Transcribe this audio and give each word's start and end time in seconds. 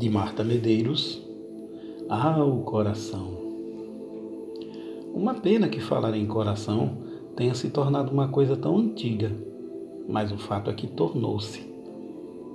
de 0.00 0.08
Marta 0.08 0.42
Medeiros. 0.42 1.22
Ah, 2.08 2.42
o 2.42 2.62
coração. 2.62 3.36
Uma 5.12 5.34
pena 5.34 5.68
que 5.68 5.78
falar 5.78 6.16
em 6.16 6.26
coração 6.26 6.96
tenha 7.36 7.52
se 7.52 7.68
tornado 7.68 8.10
uma 8.10 8.28
coisa 8.28 8.56
tão 8.56 8.78
antiga, 8.78 9.30
mas 10.08 10.32
o 10.32 10.38
fato 10.38 10.70
é 10.70 10.72
que 10.72 10.86
tornou-se. 10.86 11.70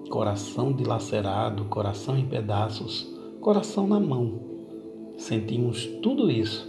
Coração 0.09 0.73
dilacerado, 0.73 1.65
coração 1.65 2.17
em 2.17 2.25
pedaços, 2.25 3.07
coração 3.39 3.85
na 3.85 3.99
mão. 3.99 4.39
Sentimos 5.15 5.85
tudo 6.01 6.31
isso, 6.31 6.67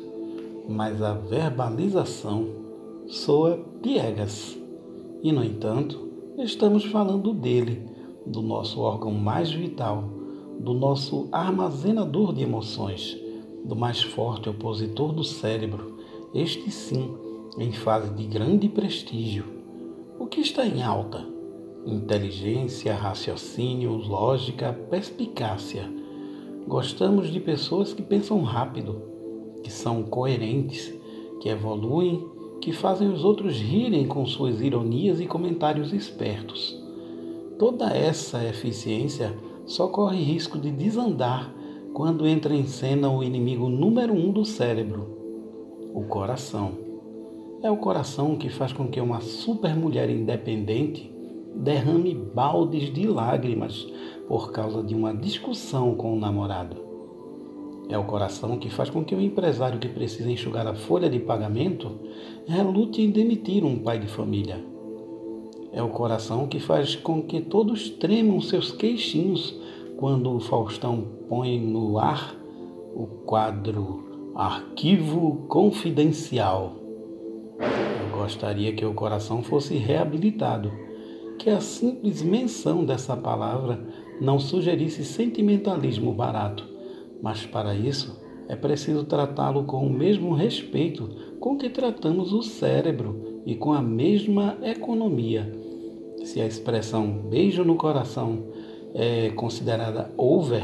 mas 0.68 1.00
a 1.00 1.14
verbalização 1.14 2.48
soa 3.06 3.64
piegas. 3.80 4.58
E, 5.22 5.32
no 5.32 5.42
entanto, 5.42 6.06
estamos 6.36 6.84
falando 6.84 7.32
dele 7.32 7.82
do 8.26 8.42
nosso 8.42 8.78
órgão 8.80 9.12
mais 9.12 9.50
vital, 9.50 10.25
do 10.58 10.74
nosso 10.74 11.28
armazenador 11.30 12.32
de 12.32 12.42
emoções, 12.42 13.16
do 13.64 13.76
mais 13.76 14.02
forte 14.02 14.48
opositor 14.48 15.12
do 15.12 15.24
cérebro, 15.24 15.98
este 16.34 16.70
sim, 16.70 17.14
em 17.58 17.72
fase 17.72 18.12
de 18.14 18.24
grande 18.24 18.68
prestígio. 18.68 19.44
O 20.18 20.26
que 20.26 20.40
está 20.40 20.66
em 20.66 20.82
alta? 20.82 21.26
Inteligência, 21.86 22.94
raciocínio, 22.94 23.92
lógica, 23.92 24.72
perspicácia. 24.90 25.90
Gostamos 26.66 27.32
de 27.32 27.38
pessoas 27.38 27.92
que 27.92 28.02
pensam 28.02 28.42
rápido, 28.42 29.02
que 29.62 29.70
são 29.70 30.02
coerentes, 30.02 30.92
que 31.40 31.48
evoluem, 31.48 32.26
que 32.60 32.72
fazem 32.72 33.08
os 33.08 33.24
outros 33.24 33.56
rirem 33.56 34.06
com 34.06 34.26
suas 34.26 34.60
ironias 34.60 35.20
e 35.20 35.26
comentários 35.26 35.92
espertos. 35.92 36.76
Toda 37.58 37.90
essa 37.90 38.44
eficiência 38.44 39.36
só 39.66 39.88
corre 39.88 40.22
risco 40.22 40.58
de 40.58 40.70
desandar 40.70 41.52
quando 41.92 42.26
entra 42.26 42.54
em 42.54 42.66
cena 42.66 43.10
o 43.10 43.22
inimigo 43.22 43.68
número 43.68 44.14
um 44.14 44.30
do 44.30 44.44
cérebro, 44.44 45.08
o 45.92 46.02
coração. 46.02 46.72
É 47.62 47.70
o 47.70 47.76
coração 47.76 48.36
que 48.36 48.48
faz 48.48 48.72
com 48.72 48.86
que 48.86 49.00
uma 49.00 49.20
supermulher 49.20 50.08
independente 50.08 51.12
derrame 51.54 52.14
baldes 52.14 52.92
de 52.92 53.08
lágrimas 53.08 53.86
por 54.28 54.52
causa 54.52 54.82
de 54.82 54.94
uma 54.94 55.12
discussão 55.12 55.94
com 55.94 56.12
o 56.12 56.20
namorado. 56.20 56.76
É 57.88 57.98
o 57.98 58.04
coração 58.04 58.58
que 58.58 58.68
faz 58.68 58.90
com 58.90 59.04
que 59.04 59.14
o 59.14 59.20
empresário 59.20 59.78
que 59.78 59.88
precisa 59.88 60.30
enxugar 60.30 60.66
a 60.66 60.74
folha 60.74 61.08
de 61.08 61.18
pagamento 61.18 61.98
relute 62.46 63.00
em 63.00 63.10
demitir 63.10 63.64
um 63.64 63.78
pai 63.78 63.98
de 63.98 64.06
família 64.06 64.75
é 65.76 65.82
o 65.82 65.90
coração 65.90 66.46
que 66.46 66.58
faz 66.58 66.96
com 66.96 67.22
que 67.22 67.38
todos 67.38 67.90
tremam 67.90 68.40
seus 68.40 68.72
queixinhos 68.72 69.54
quando 69.98 70.34
o 70.34 70.40
Faustão 70.40 71.06
põe 71.28 71.60
no 71.60 71.98
ar 71.98 72.34
o 72.94 73.06
quadro 73.26 74.32
Arquivo 74.34 75.44
Confidencial. 75.48 76.76
Eu 77.60 78.18
gostaria 78.18 78.72
que 78.72 78.86
o 78.86 78.94
coração 78.94 79.42
fosse 79.42 79.76
reabilitado, 79.76 80.72
que 81.38 81.50
a 81.50 81.60
simples 81.60 82.22
menção 82.22 82.82
dessa 82.82 83.14
palavra 83.14 83.78
não 84.18 84.38
sugerisse 84.38 85.04
sentimentalismo 85.04 86.10
barato, 86.10 86.66
mas 87.22 87.44
para 87.44 87.74
isso 87.74 88.18
é 88.48 88.56
preciso 88.56 89.04
tratá-lo 89.04 89.64
com 89.64 89.86
o 89.86 89.92
mesmo 89.92 90.32
respeito 90.32 91.36
com 91.38 91.58
que 91.58 91.68
tratamos 91.68 92.32
o 92.32 92.42
cérebro 92.42 93.42
e 93.44 93.54
com 93.54 93.74
a 93.74 93.82
mesma 93.82 94.56
economia 94.62 95.65
se 96.26 96.40
a 96.40 96.46
expressão 96.46 97.06
beijo 97.08 97.64
no 97.64 97.76
coração 97.76 98.46
é 98.92 99.30
considerada 99.30 100.12
over, 100.18 100.62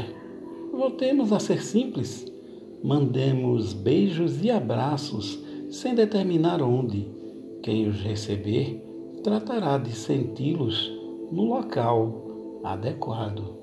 voltemos 0.73 1.31
a 1.31 1.39
ser 1.39 1.63
simples. 1.63 2.29
Mandemos 2.83 3.71
beijos 3.73 4.43
e 4.43 4.51
abraços 4.51 5.41
sem 5.69 5.95
determinar 5.95 6.61
onde. 6.61 7.07
Quem 7.61 7.87
os 7.87 8.01
receber 8.01 8.83
tratará 9.23 9.77
de 9.77 9.93
senti-los 9.93 10.91
no 11.31 11.45
local 11.45 12.59
adequado. 12.61 13.62